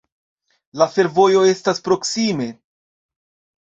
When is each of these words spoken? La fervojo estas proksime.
La 0.83 0.87
fervojo 0.95 1.45
estas 1.53 1.85
proksime. 1.91 2.53